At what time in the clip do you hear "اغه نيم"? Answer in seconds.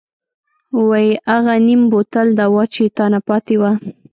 1.35-1.81